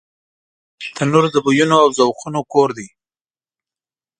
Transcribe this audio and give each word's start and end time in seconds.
تنور 0.95 1.23
د 1.31 1.35
بویونو 1.45 1.75
او 1.83 1.87
ذوقونو 1.97 2.41
کور 2.51 2.69
دی 2.77 2.87